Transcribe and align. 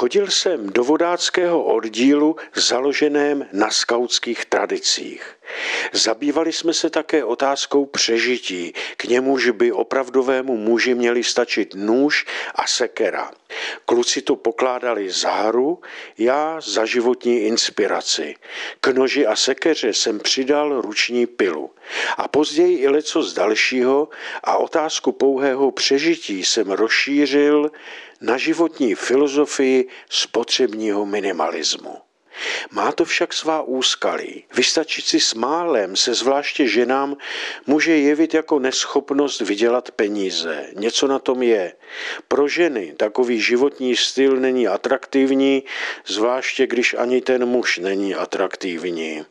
Chodil 0.00 0.30
jsem 0.30 0.66
do 0.66 0.84
vodáckého 0.84 1.64
oddílu 1.64 2.36
založeném 2.54 3.48
na 3.52 3.70
skautských 3.70 4.44
tradicích. 4.44 5.22
Zabývali 5.92 6.52
jsme 6.52 6.74
se 6.74 6.90
také 6.90 7.24
otázkou 7.24 7.86
přežití, 7.86 8.72
k 8.96 9.04
němuž 9.04 9.50
by 9.50 9.72
opravdovému 9.72 10.56
muži 10.56 10.94
měli 10.94 11.24
stačit 11.24 11.74
nůž 11.74 12.26
a 12.54 12.66
sekera. 12.66 13.30
Kluci 13.84 14.22
to 14.22 14.36
pokládali 14.36 15.10
za 15.10 15.30
hru, 15.30 15.80
já 16.18 16.60
za 16.60 16.84
životní 16.84 17.38
inspiraci. 17.38 18.34
K 18.80 18.88
noži 18.88 19.26
a 19.26 19.36
sekeře 19.36 19.92
jsem 19.92 20.18
přidal 20.18 20.80
ruční 20.80 21.26
pilu. 21.26 21.70
A 22.16 22.28
později 22.28 22.78
i 22.78 22.88
leco 22.88 23.22
z 23.22 23.34
dalšího 23.34 24.08
a 24.44 24.56
otázku 24.56 25.12
pouhého 25.12 25.70
přežití 25.70 26.44
jsem 26.44 26.70
rozšířil 26.70 27.70
na 28.20 28.36
životní 28.36 28.94
filozofii 28.94 29.88
spotřebního 30.10 31.06
minimalismu. 31.06 31.96
Má 32.70 32.92
to 32.92 33.04
však 33.04 33.32
svá 33.32 33.62
úskalí. 33.62 34.44
Vystačit 34.54 35.04
si 35.04 35.20
s 35.20 35.34
málem 35.34 35.96
se 35.96 36.14
zvláště 36.14 36.68
ženám 36.68 37.16
může 37.66 37.96
jevit 37.96 38.34
jako 38.34 38.58
neschopnost 38.58 39.40
vydělat 39.40 39.90
peníze. 39.90 40.66
Něco 40.76 41.06
na 41.06 41.18
tom 41.18 41.42
je. 41.42 41.72
Pro 42.28 42.48
ženy 42.48 42.94
takový 42.96 43.40
životní 43.40 43.96
styl 43.96 44.36
není 44.36 44.68
atraktivní, 44.68 45.62
zvláště 46.06 46.66
když 46.66 46.94
ani 46.94 47.20
ten 47.20 47.46
muž 47.46 47.78
není 47.78 48.14
atraktivní. 48.14 49.24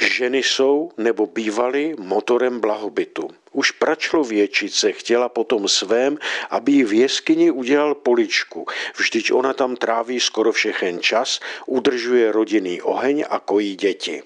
Ženy 0.00 0.38
jsou 0.38 0.90
nebo 0.96 1.26
bývaly 1.26 1.94
motorem 1.98 2.60
blahobytu. 2.60 3.30
Už 3.52 3.70
pračlověčice 3.70 4.92
chtěla 4.92 5.28
potom 5.28 5.68
svém, 5.68 6.18
aby 6.50 6.72
jí 6.72 6.84
v 6.84 6.92
jeskyni 6.92 7.50
udělal 7.50 7.94
poličku. 7.94 8.66
Vždyť 8.96 9.32
ona 9.32 9.52
tam 9.52 9.76
tráví 9.76 10.20
skoro 10.20 10.52
všechen 10.52 11.02
čas, 11.02 11.40
udržuje 11.66 12.32
rodinný 12.32 12.82
oheň 12.82 13.24
a 13.30 13.38
kojí 13.38 13.76
děti. 13.76 14.22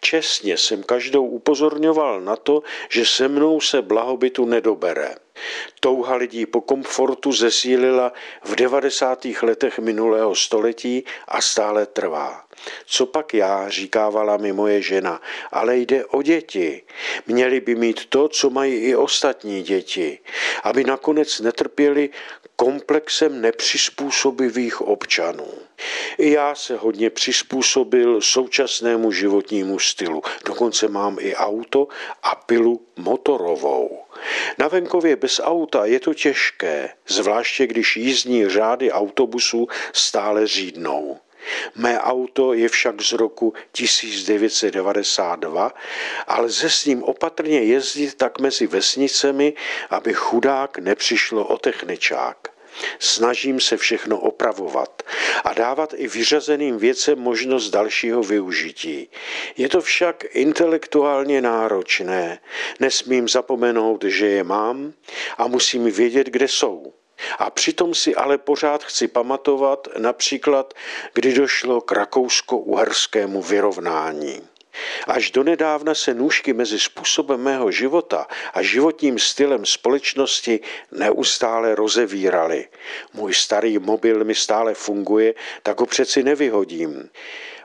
Čestně 0.00 0.56
jsem 0.56 0.82
každou 0.82 1.26
upozorňoval 1.26 2.20
na 2.20 2.36
to, 2.36 2.62
že 2.88 3.06
se 3.06 3.28
mnou 3.28 3.60
se 3.60 3.82
blahobytu 3.82 4.44
nedobere. 4.44 5.14
Touha 5.80 6.16
lidí 6.16 6.46
po 6.46 6.60
komfortu 6.60 7.32
zesílila 7.32 8.12
v 8.44 8.54
90. 8.54 9.26
letech 9.42 9.78
minulého 9.78 10.34
století 10.34 11.04
a 11.28 11.40
stále 11.40 11.86
trvá. 11.86 12.44
Co 12.86 13.06
pak 13.06 13.34
já, 13.34 13.68
říkávala 13.68 14.36
mi 14.36 14.52
moje 14.52 14.82
žena, 14.82 15.20
ale 15.52 15.76
jde 15.76 16.04
o 16.04 16.22
děti. 16.22 16.82
Měli 17.26 17.60
by 17.60 17.74
mít 17.74 18.06
to, 18.06 18.28
co 18.28 18.50
mají 18.50 18.74
i 18.74 18.96
ostatní 18.96 19.62
děti, 19.62 20.18
aby 20.62 20.84
nakonec 20.84 21.40
netrpěli 21.40 22.10
komplexem 22.56 23.40
nepřizpůsobivých 23.40 24.80
občanů. 24.80 25.63
I 26.18 26.30
já 26.30 26.54
se 26.54 26.76
hodně 26.76 27.10
přizpůsobil 27.10 28.20
současnému 28.20 29.12
životnímu 29.12 29.78
stylu. 29.78 30.22
Dokonce 30.46 30.88
mám 30.88 31.16
i 31.20 31.34
auto 31.34 31.88
a 32.22 32.34
pilu 32.34 32.80
motorovou. 32.96 34.04
Na 34.58 34.68
venkově 34.68 35.16
bez 35.16 35.40
auta 35.44 35.84
je 35.84 36.00
to 36.00 36.14
těžké, 36.14 36.90
zvláště 37.06 37.66
když 37.66 37.96
jízdní 37.96 38.48
řády 38.48 38.92
autobusů 38.92 39.68
stále 39.92 40.46
řídnou. 40.46 41.18
Mé 41.74 42.00
auto 42.00 42.52
je 42.52 42.68
však 42.68 43.02
z 43.02 43.12
roku 43.12 43.54
1992 43.72 45.72
ale 46.26 46.46
lze 46.46 46.70
s 46.70 46.86
ním 46.86 47.02
opatrně 47.02 47.62
jezdit 47.62 48.14
tak 48.14 48.40
mezi 48.40 48.66
vesnicemi, 48.66 49.54
aby 49.90 50.12
chudák 50.12 50.78
nepřišlo 50.78 51.46
o 51.46 51.58
techničák. 51.58 52.53
Snažím 52.98 53.60
se 53.60 53.76
všechno 53.76 54.20
opravovat 54.20 55.02
a 55.44 55.54
dávat 55.54 55.94
i 55.96 56.08
vyřazeným 56.08 56.78
věcem 56.78 57.18
možnost 57.18 57.70
dalšího 57.70 58.22
využití. 58.22 59.10
Je 59.56 59.68
to 59.68 59.80
však 59.80 60.24
intelektuálně 60.30 61.40
náročné. 61.40 62.38
Nesmím 62.80 63.28
zapomenout, 63.28 64.04
že 64.04 64.26
je 64.26 64.44
mám 64.44 64.92
a 65.38 65.46
musím 65.46 65.84
vědět, 65.90 66.26
kde 66.26 66.48
jsou. 66.48 66.92
A 67.38 67.50
přitom 67.50 67.94
si 67.94 68.14
ale 68.14 68.38
pořád 68.38 68.84
chci 68.84 69.08
pamatovat 69.08 69.88
například, 69.98 70.74
kdy 71.14 71.34
došlo 71.34 71.80
k 71.80 71.92
rakousko-uherskému 71.92 73.42
vyrovnání. 73.42 74.53
Až 75.06 75.30
donedávna 75.30 75.94
se 75.94 76.14
nůžky 76.14 76.52
mezi 76.52 76.78
způsobem 76.78 77.40
mého 77.40 77.70
života 77.70 78.26
a 78.54 78.62
životním 78.62 79.18
stylem 79.18 79.66
společnosti 79.66 80.60
neustále 80.90 81.74
rozevíraly. 81.74 82.68
Můj 83.12 83.34
starý 83.34 83.78
mobil 83.78 84.24
mi 84.24 84.34
stále 84.34 84.74
funguje, 84.74 85.34
tak 85.62 85.80
ho 85.80 85.86
přeci 85.86 86.22
nevyhodím. 86.22 87.10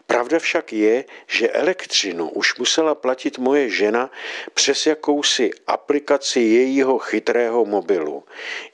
Pravda 0.09 0.40
však 0.40 0.74
je, 0.74 1.06
že 1.28 1.50
elektřinu 1.50 2.30
už 2.30 2.58
musela 2.58 2.96
platit 2.96 3.38
moje 3.38 3.69
žena 3.69 4.12
přes 4.53 4.86
jakousi 4.86 5.52
aplikaci 5.68 6.40
jejího 6.40 6.98
chytrého 6.98 7.66
mobilu. 7.66 8.24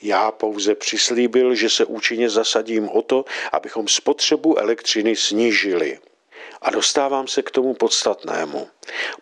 Já 0.01 0.31
pouze 0.31 0.75
přislíbil, 0.75 1.55
že 1.55 1.69
se 1.69 1.85
účinně 1.85 2.29
zasadím 2.29 2.89
o 2.89 3.01
to, 3.01 3.25
abychom 3.51 3.87
spotřebu 3.87 4.59
elektřiny 4.59 5.15
snížili. 5.15 5.99
A 6.61 6.69
dostávám 6.69 7.27
se 7.27 7.41
k 7.41 7.51
tomu 7.51 7.73
podstatnému. 7.73 8.67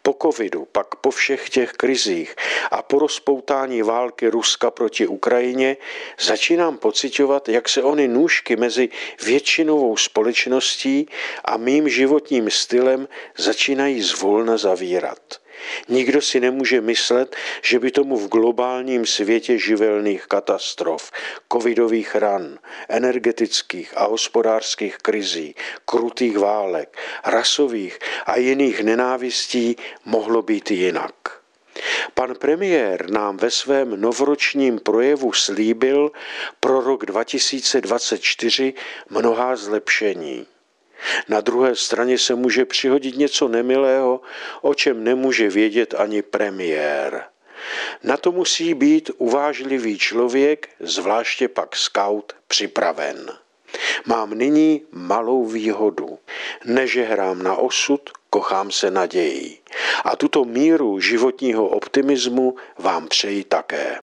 Po 0.01 0.15
covidu, 0.21 0.67
pak 0.71 0.95
po 0.95 1.11
všech 1.11 1.49
těch 1.49 1.71
krizích 1.71 2.35
a 2.71 2.81
po 2.81 2.99
rozpoutání 2.99 3.81
války 3.81 4.27
Ruska 4.27 4.71
proti 4.71 5.07
Ukrajině 5.07 5.77
začínám 6.19 6.77
pocitovat, 6.77 7.49
jak 7.49 7.69
se 7.69 7.83
ony 7.83 8.07
nůžky 8.07 8.55
mezi 8.55 8.89
většinovou 9.25 9.97
společností 9.97 11.07
a 11.45 11.57
mým 11.57 11.89
životním 11.89 12.49
stylem 12.49 13.07
začínají 13.37 14.01
zvolna 14.01 14.57
zavírat. 14.57 15.42
Nikdo 15.89 16.21
si 16.21 16.39
nemůže 16.39 16.81
myslet, 16.81 17.35
že 17.61 17.79
by 17.79 17.91
tomu 17.91 18.17
v 18.17 18.29
globálním 18.29 19.05
světě 19.05 19.57
živelných 19.57 20.25
katastrof, 20.25 21.11
covidových 21.53 22.15
ran, 22.15 22.59
energetických 22.89 23.93
a 23.97 24.05
hospodářských 24.05 24.97
krizí, 24.97 25.55
krutých 25.85 26.37
válek, 26.37 26.97
rasových 27.25 27.99
a 28.25 28.37
jiných 28.37 28.83
nenávistí 28.83 29.75
mohlo 30.05 30.41
být 30.41 30.71
jinak. 30.71 31.43
Pan 32.13 32.35
premiér 32.35 33.09
nám 33.09 33.37
ve 33.37 33.51
svém 33.51 34.01
novoročním 34.01 34.79
projevu 34.79 35.33
slíbil 35.33 36.11
pro 36.59 36.81
rok 36.81 37.05
2024 37.05 38.73
mnohá 39.09 39.55
zlepšení. 39.55 40.47
Na 41.27 41.41
druhé 41.41 41.75
straně 41.75 42.17
se 42.17 42.35
může 42.35 42.65
přihodit 42.65 43.17
něco 43.17 43.47
nemilého, 43.47 44.21
o 44.61 44.73
čem 44.73 45.03
nemůže 45.03 45.49
vědět 45.49 45.93
ani 45.97 46.21
premiér. 46.21 47.23
Na 48.03 48.17
to 48.17 48.31
musí 48.31 48.73
být 48.73 49.11
uvážlivý 49.17 49.97
člověk, 49.97 50.69
zvláště 50.79 51.47
pak 51.47 51.75
scout, 51.75 52.33
připraven. 52.47 53.31
Mám 54.05 54.33
nyní 54.33 54.81
malou 54.91 55.45
výhodu. 55.45 56.19
Nežehrám 56.65 57.43
na 57.43 57.55
osud, 57.55 58.09
kochám 58.29 58.71
se 58.71 58.91
nadějí. 58.91 59.59
A 60.03 60.15
tuto 60.15 60.45
míru 60.45 60.99
životního 60.99 61.67
optimismu 61.67 62.55
vám 62.79 63.07
přeji 63.07 63.43
také. 63.43 64.03